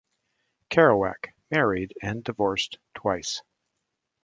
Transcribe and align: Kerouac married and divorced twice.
Kerouac 0.71 1.31
married 1.51 1.93
and 2.01 2.23
divorced 2.23 2.79
twice. 2.95 3.43